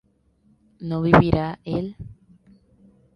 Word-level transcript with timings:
¿no 0.79 1.03
vivirá 1.03 1.59
él? 1.63 1.95